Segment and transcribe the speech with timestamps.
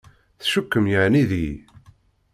[0.41, 1.55] Tcukkem yeɛni deg-i?